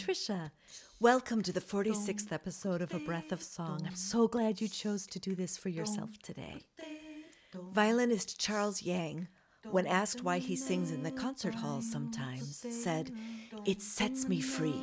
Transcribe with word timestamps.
Trisha. 0.00 0.50
Welcome 0.98 1.42
to 1.42 1.52
the 1.52 1.60
46th 1.60 2.32
episode 2.32 2.80
of 2.80 2.94
A 2.94 2.98
Breath 3.00 3.32
of 3.32 3.42
Song. 3.42 3.82
I'm 3.86 3.94
so 3.94 4.26
glad 4.26 4.58
you 4.58 4.66
chose 4.66 5.06
to 5.08 5.18
do 5.18 5.34
this 5.34 5.58
for 5.58 5.68
yourself 5.68 6.18
today. 6.22 6.62
Violinist 7.72 8.40
Charles 8.40 8.80
Yang, 8.80 9.28
when 9.70 9.86
asked 9.86 10.24
why 10.24 10.38
he 10.38 10.56
sings 10.56 10.90
in 10.90 11.02
the 11.02 11.10
concert 11.10 11.54
hall 11.54 11.82
sometimes, 11.82 12.64
said, 12.70 13.10
It 13.66 13.82
sets 13.82 14.26
me 14.26 14.40
free. 14.40 14.82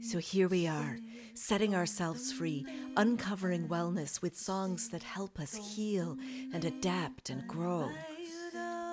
So 0.00 0.18
here 0.18 0.48
we 0.48 0.66
are, 0.66 0.98
setting 1.34 1.76
ourselves 1.76 2.32
free, 2.32 2.66
uncovering 2.96 3.68
wellness 3.68 4.20
with 4.20 4.36
songs 4.36 4.88
that 4.88 5.04
help 5.04 5.38
us 5.38 5.54
heal 5.54 6.16
and 6.52 6.64
adapt 6.64 7.30
and 7.30 7.46
grow. 7.46 7.88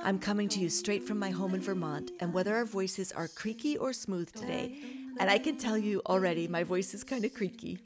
I'm 0.04 0.20
coming 0.20 0.48
to 0.50 0.60
you 0.60 0.70
straight 0.70 1.04
from 1.04 1.18
my 1.18 1.32
home 1.32 1.56
in 1.56 1.62
Vermont, 1.62 2.12
and 2.20 2.34
whether 2.34 2.56
our 2.56 2.66
voices 2.66 3.12
are 3.14 3.28
creaky 3.30 3.78
or 3.78 3.94
smooth 3.94 4.32
today, 4.34 4.78
and 5.20 5.30
I 5.30 5.38
can 5.38 5.58
tell 5.58 5.78
you 5.78 6.02
already 6.06 6.48
my 6.48 6.64
voice 6.64 6.94
is 6.94 7.04
kind 7.04 7.26
of 7.26 7.34
creaky, 7.34 7.80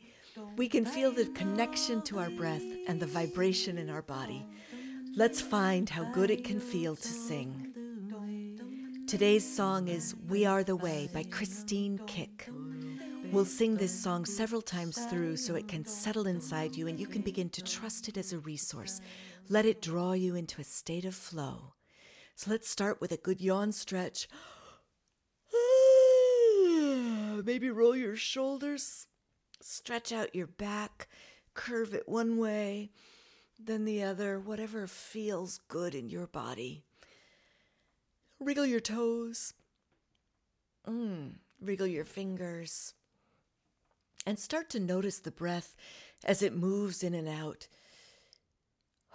we 0.55 0.67
can 0.67 0.85
feel 0.85 1.11
the 1.11 1.25
connection 1.27 2.01
to 2.03 2.19
our 2.19 2.29
breath 2.29 2.63
and 2.87 2.99
the 2.99 3.07
vibration 3.07 3.77
in 3.77 3.89
our 3.89 4.01
body. 4.01 4.45
Let's 5.15 5.41
find 5.41 5.89
how 5.89 6.03
good 6.11 6.29
it 6.29 6.43
can 6.43 6.59
feel 6.59 6.95
to 6.95 7.07
sing. 7.07 7.73
Today's 9.07 9.55
song 9.55 9.87
is 9.87 10.15
We 10.27 10.45
Are 10.45 10.63
the 10.63 10.75
Way 10.75 11.09
by 11.13 11.23
Christine 11.23 11.99
Kick. 12.07 12.49
We'll 13.31 13.45
sing 13.45 13.75
this 13.75 13.97
song 13.97 14.25
several 14.25 14.61
times 14.61 14.97
through 15.05 15.37
so 15.37 15.55
it 15.55 15.67
can 15.67 15.85
settle 15.85 16.27
inside 16.27 16.75
you 16.75 16.87
and 16.87 16.99
you 16.99 17.07
can 17.07 17.21
begin 17.21 17.49
to 17.49 17.63
trust 17.63 18.07
it 18.07 18.17
as 18.17 18.31
a 18.31 18.39
resource. 18.39 19.01
Let 19.49 19.65
it 19.65 19.81
draw 19.81 20.13
you 20.13 20.35
into 20.35 20.61
a 20.61 20.63
state 20.63 21.05
of 21.05 21.15
flow. 21.15 21.73
So 22.35 22.51
let's 22.51 22.69
start 22.69 23.01
with 23.01 23.11
a 23.11 23.17
good 23.17 23.41
yawn 23.41 23.71
stretch. 23.71 24.27
Maybe 27.47 27.69
roll 27.69 27.95
your 27.95 28.17
shoulders, 28.17 29.07
stretch 29.61 30.11
out 30.11 30.35
your 30.35 30.47
back, 30.47 31.07
curve 31.53 31.93
it 31.93 32.09
one 32.09 32.37
way, 32.37 32.91
then 33.57 33.85
the 33.85 34.03
other, 34.03 34.37
whatever 34.37 34.85
feels 34.85 35.61
good 35.69 35.95
in 35.95 36.09
your 36.09 36.27
body. 36.27 36.83
Wriggle 38.37 38.65
your 38.65 38.81
toes, 38.81 39.53
mm, 40.85 41.35
wriggle 41.61 41.87
your 41.87 42.03
fingers, 42.03 42.95
and 44.25 44.37
start 44.37 44.69
to 44.71 44.79
notice 44.81 45.19
the 45.19 45.31
breath 45.31 45.73
as 46.25 46.41
it 46.41 46.53
moves 46.53 47.01
in 47.01 47.13
and 47.13 47.29
out. 47.29 47.69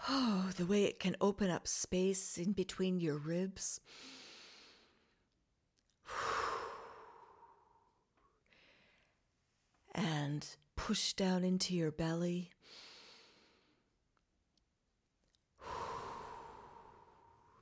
Oh, 0.09 0.49
the 0.57 0.65
way 0.65 0.85
it 0.85 0.99
can 0.99 1.17
open 1.21 1.51
up 1.51 1.69
space 1.69 2.39
in 2.39 2.53
between 2.53 2.99
your 2.99 3.19
ribs. 3.19 3.79
And 9.95 10.47
push 10.77 11.13
down 11.13 11.45
into 11.45 11.75
your 11.75 11.91
belly. 11.91 12.51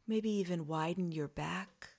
Maybe 0.07 0.31
even 0.31 0.67
widen 0.67 1.13
your 1.13 1.29
back. 1.29 1.91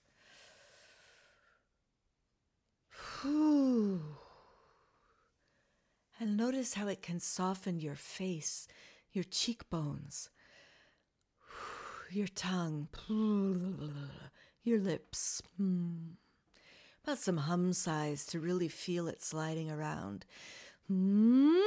And 6.19 6.37
notice 6.37 6.73
how 6.75 6.87
it 6.87 7.01
can 7.01 7.19
soften 7.19 7.79
your 7.79 7.95
face 7.95 8.67
your 9.13 9.23
cheekbones, 9.25 10.29
your 12.11 12.27
tongue, 12.27 12.87
your 14.63 14.79
lips. 14.79 15.41
Hmm. 15.57 16.11
About 17.03 17.17
some 17.17 17.37
hum 17.37 17.73
size 17.73 18.25
to 18.27 18.39
really 18.39 18.67
feel 18.67 19.07
it 19.07 19.23
sliding 19.23 19.71
around. 19.71 20.25
Hmm. 20.87 21.57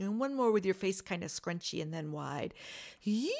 And 0.00 0.20
one 0.20 0.36
more 0.36 0.52
with 0.52 0.64
your 0.64 0.74
face 0.74 1.00
kind 1.00 1.24
of 1.24 1.30
scrunchy 1.30 1.82
and 1.82 1.92
then 1.92 2.12
wide. 2.12 2.54
Yeah. 3.02 3.32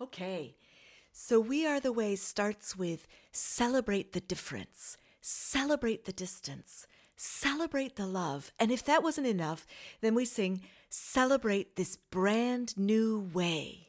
Okay. 0.00 0.56
So 1.12 1.38
We 1.40 1.66
Are 1.66 1.80
the 1.80 1.92
Way 1.92 2.16
starts 2.16 2.76
with 2.76 3.06
celebrate 3.32 4.12
the 4.12 4.20
difference, 4.20 4.96
celebrate 5.20 6.04
the 6.06 6.12
distance, 6.12 6.86
celebrate 7.16 7.96
the 7.96 8.06
love. 8.06 8.52
And 8.58 8.70
if 8.70 8.84
that 8.84 9.02
wasn't 9.02 9.26
enough, 9.26 9.66
then 10.00 10.14
we 10.14 10.24
sing 10.24 10.62
celebrate 10.88 11.76
this 11.76 11.96
brand 11.96 12.76
new 12.76 13.30
way. 13.32 13.88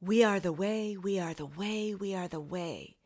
We 0.00 0.22
are 0.22 0.38
the 0.38 0.52
way, 0.52 0.96
we 0.96 1.18
are 1.18 1.34
the 1.34 1.46
way, 1.46 1.94
we 1.94 2.14
are 2.14 2.28
the 2.28 2.40
way. 2.40 2.96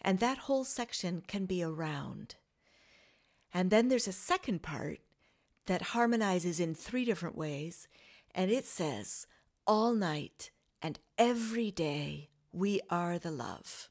And 0.00 0.18
that 0.18 0.38
whole 0.38 0.64
section 0.64 1.22
can 1.26 1.44
be 1.44 1.62
around. 1.62 2.36
And 3.52 3.70
then 3.70 3.88
there's 3.88 4.08
a 4.08 4.12
second 4.12 4.62
part 4.62 5.00
that 5.66 5.82
harmonizes 5.82 6.60
in 6.60 6.74
three 6.74 7.04
different 7.04 7.36
ways, 7.36 7.86
and 8.34 8.50
it 8.50 8.64
says, 8.64 9.26
all 9.66 9.94
night 9.94 10.50
and 10.80 10.98
every 11.18 11.70
day 11.70 12.30
we 12.52 12.80
are 12.88 13.18
the 13.18 13.30
love. 13.30 13.89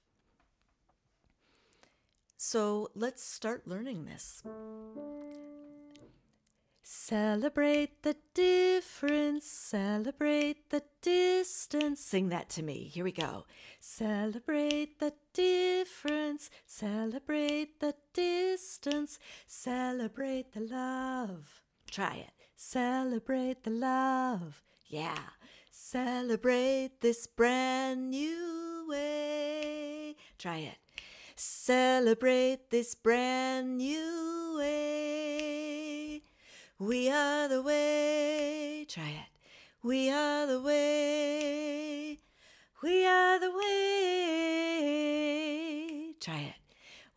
So 2.41 2.89
let's 2.95 3.21
start 3.21 3.67
learning 3.67 4.05
this. 4.05 4.43
Celebrate 6.81 8.01
the 8.01 8.15
difference, 8.33 9.45
celebrate 9.45 10.69
the 10.69 10.81
distance. 11.01 11.99
Sing 11.99 12.29
that 12.29 12.49
to 12.51 12.63
me. 12.63 12.85
Here 12.85 13.03
we 13.03 13.11
go. 13.11 13.45
Celebrate 13.81 14.99
the 14.99 15.11
difference, 15.33 16.49
celebrate 16.65 17.81
the 17.81 17.93
distance, 18.13 19.19
celebrate 19.45 20.53
the 20.53 20.61
love. 20.61 21.61
Try 21.91 22.23
it. 22.25 22.31
Celebrate 22.55 23.65
the 23.65 23.71
love. 23.71 24.63
Yeah. 24.87 25.27
Celebrate 25.69 27.01
this 27.01 27.27
brand 27.27 28.11
new 28.11 28.87
way. 28.89 30.15
Try 30.37 30.59
it. 30.59 30.77
Celebrate 31.41 32.69
this 32.69 32.95
brand 32.95 33.77
new 33.77 34.57
way. 34.59 36.21
We 36.77 37.09
are 37.09 37.47
the 37.47 37.61
way. 37.61 38.85
Try 38.89 39.07
it. 39.07 39.29
We 39.81 40.09
are 40.09 40.45
the 40.45 40.59
way. 40.61 42.19
We 42.83 43.05
are 43.05 43.39
the 43.39 43.51
way. 43.51 43.75
Try 46.19 46.39
it. 46.41 46.55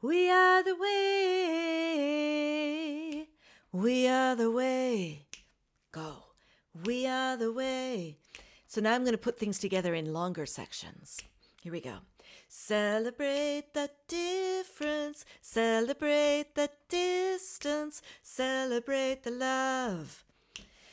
We 0.01 0.31
are 0.31 0.63
the 0.63 0.77
way. 0.77 2.07
We 3.73 4.07
are 4.07 4.37
the 4.37 4.53
way. 4.53 5.27
Go. 5.91 6.27
We 6.85 7.09
are 7.09 7.37
the 7.37 7.53
way. 7.53 8.19
So 8.69 8.81
now 8.81 8.95
I'm 8.95 9.03
going 9.03 9.11
to 9.15 9.19
put 9.19 9.41
things 9.41 9.59
together 9.59 9.95
in 9.95 10.13
longer 10.13 10.47
sections. 10.47 11.21
Here 11.61 11.73
we 11.73 11.81
go. 11.81 12.03
Celebrate 12.55 13.73
the 13.73 13.89
difference, 14.07 15.25
celebrate 15.41 16.55
the 16.55 16.69
distance, 16.87 18.03
celebrate 18.23 19.23
the 19.23 19.31
love. 19.31 20.23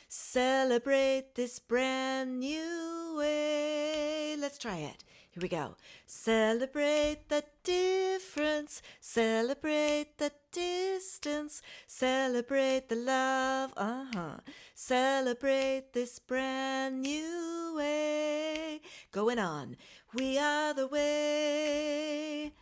Celebrate 0.08 1.34
this 1.34 1.58
brand 1.58 2.40
new 2.40 3.14
way. 3.18 4.36
Let's 4.38 4.56
try 4.56 4.78
it. 4.78 5.04
Here 5.40 5.48
we 5.50 5.56
go. 5.56 5.76
Celebrate 6.06 7.30
the 7.30 7.42
difference, 7.64 8.82
celebrate 9.00 10.18
the 10.18 10.32
distance, 10.52 11.62
celebrate 11.86 12.90
the 12.90 12.96
love. 12.96 13.72
Uh 13.74 14.04
huh. 14.12 14.36
Celebrate 14.74 15.94
this 15.94 16.18
brand 16.18 17.00
new 17.00 17.74
way. 17.74 18.82
Going 19.12 19.38
on. 19.38 19.78
We 20.12 20.36
are 20.38 20.74
the 20.74 20.88
way. 20.88 22.52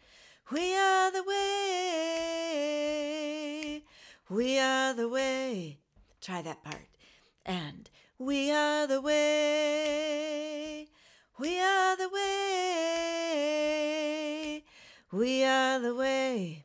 We 0.53 0.77
are 0.77 1.11
the 1.11 1.25
way. 1.25 2.23
We 4.31 4.61
are 4.61 4.95
the 4.95 5.09
way. 5.09 5.79
Try 6.21 6.43
that 6.43 6.63
part. 6.63 6.87
And 7.45 7.91
we 8.19 8.53
are 8.53 8.87
the 8.87 9.01
way. 9.01 10.88
We 11.39 11.61
are 11.61 11.97
the 11.97 12.09
way. 12.09 13.45
We 15.13 15.45
are 15.45 15.79
the 15.79 15.95
way. 15.95 16.65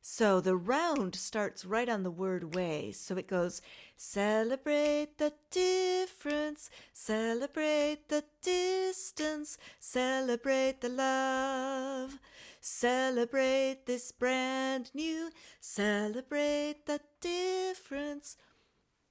So 0.00 0.40
the 0.40 0.56
round 0.56 1.16
starts 1.16 1.64
right 1.64 1.88
on 1.88 2.04
the 2.04 2.10
word 2.12 2.54
way. 2.54 2.92
So 2.92 3.16
it 3.16 3.26
goes 3.26 3.60
celebrate 3.96 5.18
the 5.18 5.32
difference, 5.50 6.70
celebrate 6.92 8.08
the 8.08 8.22
distance, 8.42 9.58
celebrate 9.80 10.80
the 10.82 10.88
love. 10.88 12.20
Celebrate 12.60 13.86
this 13.86 14.12
brand 14.12 14.92
new, 14.94 15.30
celebrate 15.60 16.86
the 16.86 17.00
difference. 17.20 18.36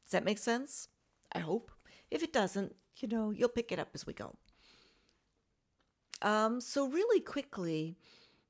Does 0.03 0.11
that 0.11 0.23
make 0.23 0.37
sense? 0.37 0.87
I 1.33 1.39
hope. 1.39 1.71
If 2.09 2.23
it 2.23 2.31
doesn't, 2.31 2.75
you 2.97 3.09
know, 3.09 3.31
you'll 3.31 3.49
pick 3.49 3.73
it 3.73 3.79
up 3.79 3.89
as 3.93 4.05
we 4.05 4.13
go. 4.13 4.37
Um, 6.25 6.59
so, 6.59 6.87
really 6.87 7.21
quickly, 7.21 7.95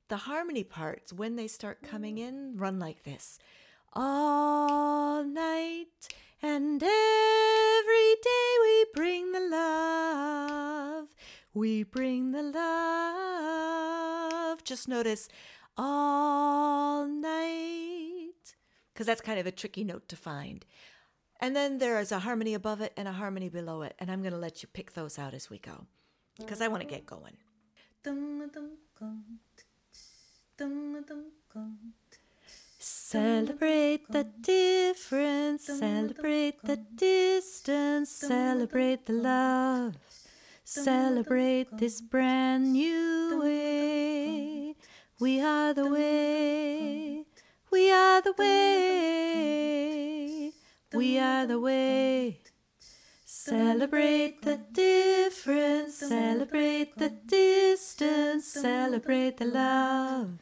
the 0.08 0.16
harmony 0.16 0.64
parts, 0.64 1.12
when 1.12 1.36
they 1.36 1.46
start 1.46 1.82
coming 1.82 2.16
in, 2.16 2.56
run 2.56 2.78
like 2.78 3.04
this 3.04 3.38
All 3.92 5.22
night 5.22 6.08
and 6.42 6.82
every 6.82 8.14
day 8.22 8.56
we 8.62 8.86
bring 8.94 9.32
the 9.32 9.40
love, 9.40 11.08
we 11.52 11.82
bring 11.82 12.32
the 12.32 12.42
love. 12.44 13.84
Just 14.64 14.88
notice 14.88 15.28
all 15.76 17.06
night, 17.06 18.54
because 18.94 19.06
that's 19.06 19.20
kind 19.20 19.38
of 19.38 19.46
a 19.46 19.52
tricky 19.52 19.84
note 19.84 20.08
to 20.08 20.16
find. 20.16 20.64
And 21.40 21.54
then 21.54 21.76
there 21.76 22.00
is 22.00 22.10
a 22.10 22.20
harmony 22.20 22.54
above 22.54 22.80
it 22.80 22.94
and 22.96 23.06
a 23.06 23.12
harmony 23.12 23.50
below 23.50 23.82
it. 23.82 23.94
And 23.98 24.10
I'm 24.10 24.22
going 24.22 24.32
to 24.32 24.38
let 24.38 24.62
you 24.62 24.68
pick 24.72 24.94
those 24.94 25.18
out 25.18 25.34
as 25.34 25.50
we 25.50 25.58
go 25.58 25.84
because 26.38 26.62
I 26.62 26.68
want 26.68 26.82
to 26.82 26.88
get 26.88 27.04
going. 27.04 27.36
Celebrate 32.78 34.08
the 34.10 34.24
difference, 34.40 35.64
celebrate 35.64 36.62
the 36.62 36.76
distance, 36.76 38.10
celebrate 38.10 39.06
the 39.06 39.12
love, 39.12 39.96
celebrate 40.62 41.78
this 41.78 42.00
brand 42.00 42.74
new 42.74 43.40
way. 43.42 44.76
We 45.18 45.40
are 45.40 45.74
the 45.74 45.90
way, 45.90 47.24
we 47.72 47.90
are 47.90 48.22
the 48.22 48.34
way, 48.38 49.72
we 50.94 51.18
are 51.18 51.44
the 51.46 51.58
way. 51.58 52.38
Celebrate 53.46 54.42
the 54.42 54.58
difference, 54.72 55.98
celebrate 55.98 56.98
the 56.98 57.10
distance, 57.10 58.44
celebrate 58.44 59.36
the 59.36 59.44
love, 59.44 60.40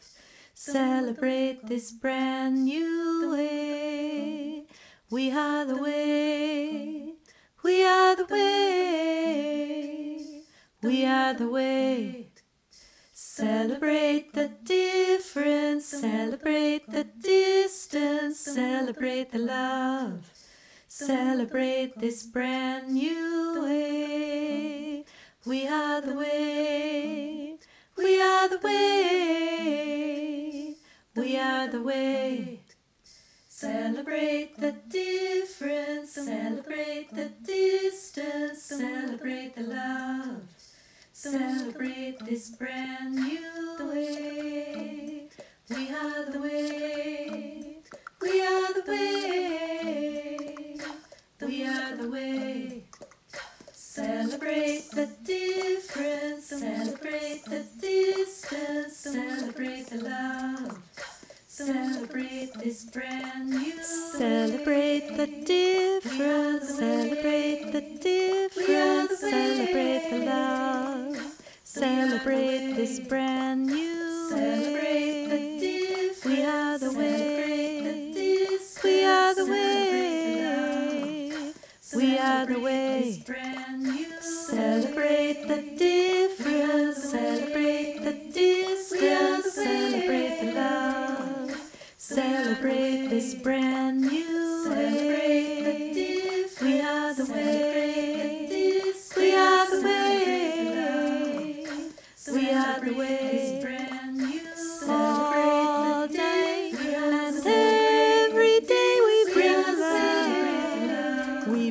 celebrate 0.55 1.67
this 1.67 1.93
brand 1.93 2.65
new 2.65 3.31
way. 3.31 4.65
We 5.11 5.31
are 5.33 5.67
the 5.67 5.77
way, 5.77 7.13
we 7.63 7.85
are 7.85 8.17
the 8.17 8.25
way, 8.25 9.37
we 10.83 11.05
are 11.05 11.35
the 11.35 11.51
way. 11.51 12.31
Celebrate 13.13 14.33
the 14.33 14.49
difference, 14.65 15.85
celebrate 15.85 16.91
the 16.91 17.05
distance, 17.05 18.41
celebrate 18.41 19.31
the 19.31 19.41
love. 19.41 20.34
Celebrate 20.97 21.99
this 21.99 22.23
brand 22.23 22.95
new 22.95 23.65
way. 23.65 25.05
We 25.45 25.67
are 25.67 26.01
the 26.01 26.15
way. 26.15 27.59
We 27.99 28.23
are 28.23 28.49
the 28.49 28.61
way. 28.63 29.97
We 31.17 31.37
are 31.37 31.67
the 31.67 31.83
way. 31.83 32.61
Celebrate 33.49 34.57
the 34.57 34.71
difference. 34.71 35.14
The 65.25 65.31
difference. 65.31 65.64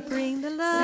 Bring 0.07 0.41
the 0.41 0.49
love. 0.49 0.82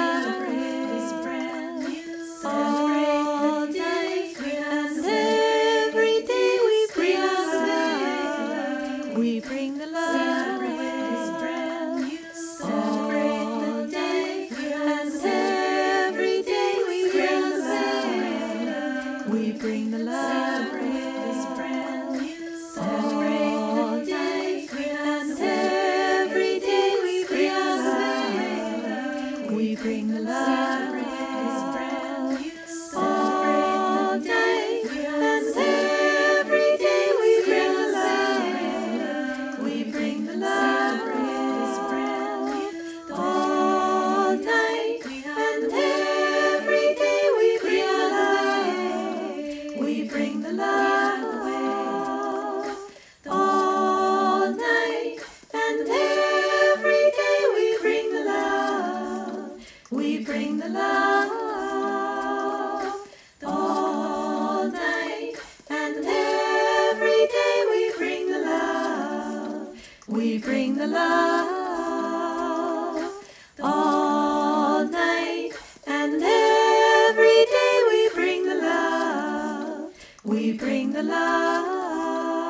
Bring 80.60 80.92
the 80.92 81.02
love. 81.04 82.50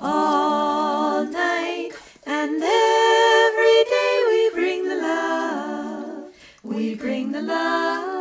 All 0.00 1.24
night 1.24 1.90
and 2.26 2.62
every 2.62 3.84
day 3.96 4.24
we 4.28 4.50
bring 4.50 4.88
the 4.88 4.96
love. 4.96 6.34
We 6.64 6.96
bring 6.96 7.30
the 7.30 7.42
love. 7.42 8.11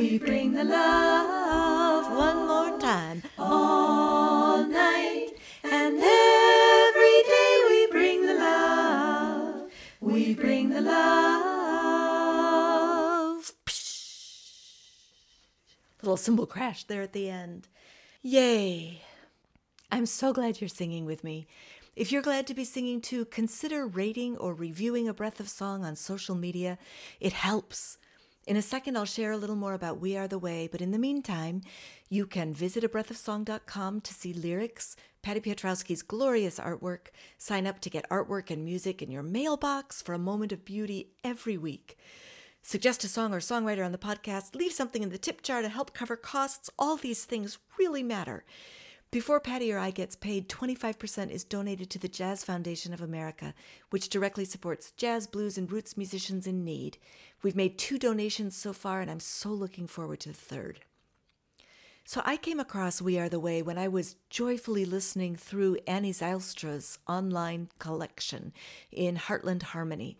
We 0.00 0.16
bring 0.18 0.52
the 0.52 0.64
love 0.64 2.16
one 2.16 2.48
more 2.48 2.78
time 2.80 3.22
all 3.38 4.64
night 4.64 5.28
and 5.62 6.00
every 6.02 7.22
day 7.34 7.60
we 7.68 7.86
bring 7.88 8.24
the 8.24 8.32
love. 8.32 9.70
We 10.00 10.32
bring 10.32 10.70
the 10.70 10.80
love. 10.80 11.12
Little 16.00 16.16
cymbal 16.16 16.46
crash 16.46 16.84
there 16.84 17.02
at 17.02 17.12
the 17.12 17.28
end. 17.28 17.68
Yay. 18.22 19.02
I'm 19.92 20.06
so 20.06 20.32
glad 20.32 20.62
you're 20.62 20.68
singing 20.68 21.04
with 21.04 21.22
me. 21.22 21.46
If 21.94 22.10
you're 22.10 22.22
glad 22.22 22.46
to 22.46 22.54
be 22.54 22.64
singing 22.64 23.02
too, 23.02 23.26
consider 23.26 23.86
rating 23.86 24.38
or 24.38 24.54
reviewing 24.54 25.08
a 25.08 25.12
breath 25.12 25.40
of 25.40 25.50
song 25.50 25.84
on 25.84 25.94
social 25.94 26.34
media. 26.34 26.78
It 27.20 27.34
helps. 27.34 27.98
In 28.50 28.56
a 28.56 28.62
second, 28.62 28.96
I'll 28.96 29.04
share 29.04 29.30
a 29.30 29.36
little 29.36 29.54
more 29.54 29.74
about 29.74 30.00
We 30.00 30.16
Are 30.16 30.26
the 30.26 30.36
Way, 30.36 30.68
but 30.72 30.80
in 30.80 30.90
the 30.90 30.98
meantime, 30.98 31.60
you 32.08 32.26
can 32.26 32.52
visit 32.52 32.82
abreathofsong.com 32.82 34.00
to 34.00 34.12
see 34.12 34.32
lyrics, 34.32 34.96
Patty 35.22 35.38
Piotrowski's 35.38 36.02
glorious 36.02 36.58
artwork, 36.58 37.10
sign 37.38 37.64
up 37.64 37.78
to 37.78 37.88
get 37.88 38.10
artwork 38.10 38.50
and 38.50 38.64
music 38.64 39.02
in 39.02 39.10
your 39.12 39.22
mailbox 39.22 40.02
for 40.02 40.14
a 40.14 40.18
moment 40.18 40.50
of 40.50 40.64
beauty 40.64 41.12
every 41.22 41.56
week. 41.56 41.96
Suggest 42.60 43.04
a 43.04 43.08
song 43.08 43.32
or 43.32 43.38
songwriter 43.38 43.86
on 43.86 43.92
the 43.92 43.98
podcast, 43.98 44.56
leave 44.56 44.72
something 44.72 45.04
in 45.04 45.10
the 45.10 45.16
tip 45.16 45.42
jar 45.42 45.62
to 45.62 45.68
help 45.68 45.94
cover 45.94 46.16
costs. 46.16 46.68
All 46.76 46.96
these 46.96 47.24
things 47.24 47.56
really 47.78 48.02
matter. 48.02 48.44
Before 49.12 49.40
Patty 49.40 49.72
or 49.72 49.78
I 49.78 49.90
gets 49.90 50.14
paid, 50.14 50.48
25% 50.48 51.32
is 51.32 51.42
donated 51.42 51.90
to 51.90 51.98
the 51.98 52.06
Jazz 52.06 52.44
Foundation 52.44 52.94
of 52.94 53.00
America, 53.00 53.54
which 53.90 54.08
directly 54.08 54.44
supports 54.44 54.92
jazz, 54.92 55.26
blues, 55.26 55.58
and 55.58 55.70
roots 55.70 55.96
musicians 55.96 56.46
in 56.46 56.64
need. 56.64 56.96
We've 57.42 57.56
made 57.56 57.76
two 57.76 57.98
donations 57.98 58.54
so 58.54 58.72
far, 58.72 59.00
and 59.00 59.10
I'm 59.10 59.18
so 59.18 59.48
looking 59.48 59.88
forward 59.88 60.20
to 60.20 60.28
the 60.28 60.34
third. 60.36 60.84
So 62.04 62.22
I 62.24 62.36
came 62.36 62.60
across 62.60 63.02
We 63.02 63.18
Are 63.18 63.28
the 63.28 63.40
Way 63.40 63.62
when 63.62 63.78
I 63.78 63.88
was 63.88 64.14
joyfully 64.28 64.84
listening 64.84 65.34
through 65.34 65.78
Annie 65.88 66.12
Zylstra's 66.12 67.00
online 67.08 67.68
collection 67.80 68.52
in 68.92 69.16
Heartland 69.16 69.64
Harmony. 69.64 70.18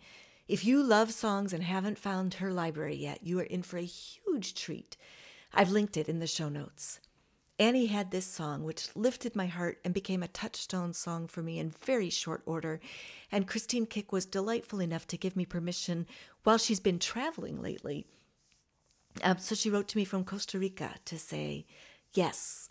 If 0.49 0.65
you 0.65 0.83
love 0.83 1.13
songs 1.13 1.53
and 1.53 1.63
haven't 1.63 1.97
found 1.97 2.33
her 2.35 2.51
library 2.51 2.97
yet, 2.97 3.25
you 3.25 3.39
are 3.39 3.43
in 3.43 3.63
for 3.63 3.77
a 3.77 3.83
huge 3.83 4.53
treat. 4.53 4.97
I've 5.53 5.71
linked 5.71 5.95
it 5.95 6.09
in 6.09 6.19
the 6.19 6.27
show 6.27 6.49
notes. 6.49 6.99
Annie 7.61 7.85
had 7.85 8.09
this 8.09 8.25
song, 8.25 8.63
which 8.63 8.89
lifted 8.95 9.35
my 9.35 9.45
heart 9.45 9.77
and 9.85 9.93
became 9.93 10.23
a 10.23 10.27
touchstone 10.27 10.93
song 10.93 11.27
for 11.27 11.43
me 11.43 11.59
in 11.59 11.69
very 11.69 12.09
short 12.09 12.41
order. 12.47 12.79
And 13.31 13.47
Christine 13.47 13.85
Kick 13.85 14.11
was 14.11 14.25
delightful 14.25 14.79
enough 14.79 15.05
to 15.09 15.17
give 15.17 15.35
me 15.35 15.45
permission 15.45 16.07
while 16.41 16.57
she's 16.57 16.79
been 16.79 16.97
traveling 16.97 17.61
lately. 17.61 18.07
Um, 19.21 19.37
so 19.37 19.53
she 19.53 19.69
wrote 19.69 19.87
to 19.89 19.97
me 19.99 20.05
from 20.05 20.23
Costa 20.23 20.57
Rica 20.57 20.95
to 21.05 21.19
say, 21.19 21.67
yes. 22.15 22.67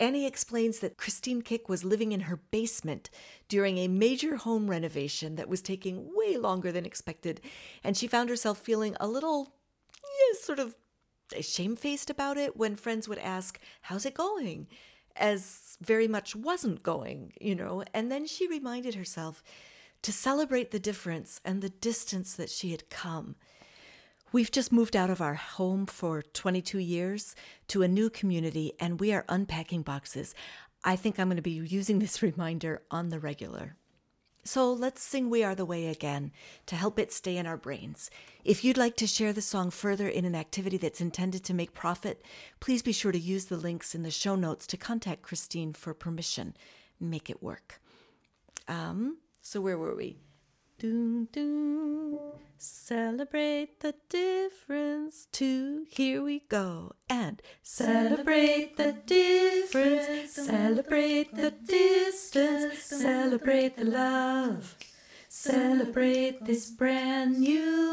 Annie 0.00 0.24
explains 0.24 0.78
that 0.78 0.96
Christine 0.96 1.42
Kick 1.42 1.68
was 1.68 1.84
living 1.84 2.12
in 2.12 2.20
her 2.20 2.40
basement 2.50 3.10
during 3.50 3.76
a 3.76 3.86
major 3.86 4.36
home 4.36 4.70
renovation 4.70 5.36
that 5.36 5.50
was 5.50 5.60
taking 5.60 6.08
way 6.16 6.38
longer 6.38 6.72
than 6.72 6.86
expected, 6.86 7.42
and 7.84 7.98
she 7.98 8.06
found 8.06 8.30
herself 8.30 8.56
feeling 8.56 8.96
a 8.98 9.06
little, 9.06 9.52
yeah, 10.02 10.40
sort 10.40 10.58
of 10.58 10.74
shamefaced 11.40 12.10
about 12.10 12.36
it 12.36 12.56
when 12.56 12.76
friends 12.76 13.08
would 13.08 13.18
ask, 13.18 13.58
How's 13.82 14.06
it 14.06 14.14
going? 14.14 14.68
As 15.16 15.78
very 15.80 16.08
much 16.08 16.36
wasn't 16.36 16.82
going, 16.82 17.32
you 17.40 17.54
know. 17.54 17.84
And 17.94 18.10
then 18.10 18.26
she 18.26 18.46
reminded 18.46 18.94
herself 18.94 19.42
to 20.02 20.12
celebrate 20.12 20.70
the 20.70 20.78
difference 20.78 21.40
and 21.44 21.62
the 21.62 21.70
distance 21.70 22.34
that 22.34 22.50
she 22.50 22.70
had 22.70 22.90
come. 22.90 23.36
We've 24.32 24.50
just 24.50 24.72
moved 24.72 24.96
out 24.96 25.08
of 25.08 25.20
our 25.20 25.34
home 25.34 25.86
for 25.86 26.20
22 26.20 26.78
years 26.78 27.34
to 27.68 27.82
a 27.82 27.88
new 27.88 28.10
community, 28.10 28.72
and 28.78 29.00
we 29.00 29.12
are 29.12 29.24
unpacking 29.28 29.82
boxes. 29.82 30.34
I 30.84 30.96
think 30.96 31.18
I'm 31.18 31.28
going 31.28 31.36
to 31.36 31.42
be 31.42 31.52
using 31.52 31.98
this 31.98 32.22
reminder 32.22 32.82
on 32.90 33.08
the 33.08 33.18
regular. 33.18 33.76
So 34.46 34.72
let's 34.72 35.02
sing 35.02 35.28
We 35.28 35.42
Are 35.42 35.56
the 35.56 35.64
Way 35.64 35.88
again 35.88 36.30
to 36.66 36.76
help 36.76 37.00
it 37.00 37.12
stay 37.12 37.36
in 37.36 37.48
our 37.48 37.56
brains. 37.56 38.10
If 38.44 38.62
you'd 38.62 38.76
like 38.76 38.96
to 38.98 39.06
share 39.08 39.32
the 39.32 39.42
song 39.42 39.72
further 39.72 40.08
in 40.08 40.24
an 40.24 40.36
activity 40.36 40.76
that's 40.76 41.00
intended 41.00 41.42
to 41.44 41.54
make 41.54 41.74
profit, 41.74 42.22
please 42.60 42.80
be 42.80 42.92
sure 42.92 43.10
to 43.10 43.18
use 43.18 43.46
the 43.46 43.56
links 43.56 43.92
in 43.92 44.04
the 44.04 44.10
show 44.12 44.36
notes 44.36 44.64
to 44.68 44.76
contact 44.76 45.22
Christine 45.22 45.72
for 45.72 45.92
permission. 45.94 46.56
Make 47.00 47.28
it 47.28 47.42
work. 47.42 47.80
Um, 48.68 49.18
so 49.42 49.60
where 49.60 49.76
were 49.76 49.96
we? 49.96 50.16
Doom, 50.78 51.28
doom. 51.32 52.18
Celebrate 52.58 53.80
the 53.80 53.94
difference 54.10 55.26
too. 55.32 55.86
Here 55.88 56.22
we 56.22 56.40
go. 56.50 56.92
And 57.08 57.40
celebrate 57.62 58.76
the 58.76 58.92
difference. 58.92 60.32
Celebrate 60.32 61.34
the 61.34 61.50
distance. 61.50 62.82
Celebrate 62.82 63.78
the 63.78 63.84
love. 63.86 64.76
Celebrate 65.30 66.44
this 66.44 66.70
brand 66.70 67.40
new 67.40 67.85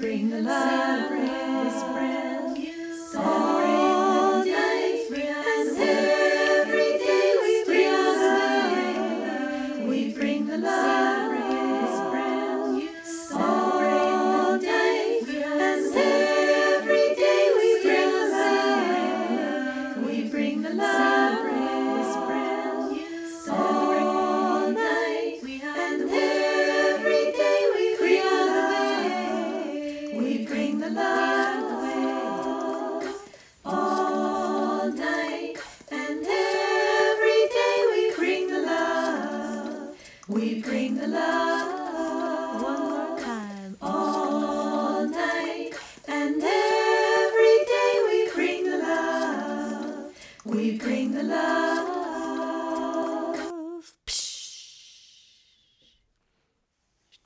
bring 0.00 0.30
the 0.30 0.40
love. 0.40 1.09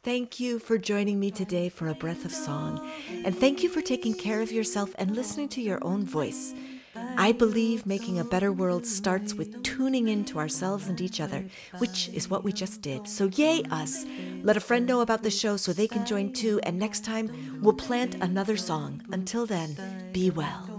Thank 0.04 0.38
you 0.38 0.58
for 0.58 0.76
joining 0.76 1.18
me 1.18 1.30
today 1.30 1.70
for 1.70 1.88
a 1.88 1.94
breath 1.94 2.26
of 2.26 2.30
song. 2.30 2.87
And 3.25 3.34
thank 3.34 3.62
you 3.62 3.70
for 3.70 3.80
taking 3.80 4.12
care 4.12 4.42
of 4.42 4.52
yourself 4.52 4.94
and 4.99 5.16
listening 5.16 5.49
to 5.49 5.62
your 5.62 5.82
own 5.82 6.04
voice. 6.04 6.52
I 7.16 7.32
believe 7.32 7.87
making 7.87 8.18
a 8.18 8.25
better 8.25 8.52
world 8.52 8.84
starts 8.84 9.32
with 9.32 9.62
tuning 9.62 10.08
in 10.08 10.26
to 10.26 10.38
ourselves 10.38 10.88
and 10.88 11.00
each 11.00 11.23
other, 11.23 11.46
which 11.78 12.11
is 12.11 12.28
what 12.28 12.44
we 12.44 12.52
just 12.52 12.82
did. 12.82 13.08
So, 13.08 13.30
yay, 13.34 13.62
us! 13.70 14.04
Let 14.42 14.58
a 14.58 14.61
friend 14.61 14.87
know 14.87 15.00
about 15.00 15.23
the 15.23 15.30
show 15.30 15.56
so 15.56 15.73
they 15.73 15.88
can 15.88 16.04
join 16.04 16.34
too. 16.34 16.61
And 16.64 16.78
next 16.78 17.02
time, 17.02 17.61
we'll 17.62 17.73
plant 17.73 18.16
another 18.16 18.58
song. 18.58 19.00
Until 19.11 19.46
then, 19.46 20.11
be 20.12 20.28
well. 20.28 20.74